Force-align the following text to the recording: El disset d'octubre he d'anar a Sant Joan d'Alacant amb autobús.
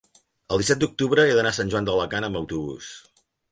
El 0.55 0.61
disset 0.61 0.81
d'octubre 0.83 1.27
he 1.27 1.35
d'anar 1.41 1.53
a 1.53 1.59
Sant 1.59 1.71
Joan 1.75 1.89
d'Alacant 1.91 2.29
amb 2.31 2.43
autobús. 2.43 2.91